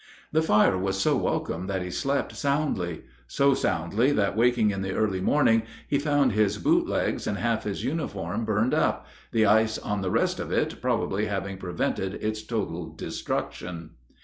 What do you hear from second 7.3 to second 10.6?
half his uniform burned up, the ice on the rest of